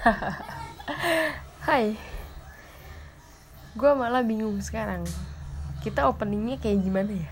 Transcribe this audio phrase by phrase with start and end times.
[1.68, 1.92] Hai.
[3.76, 5.04] Gue malah bingung sekarang.
[5.84, 7.30] Kita openingnya kayak gimana ya?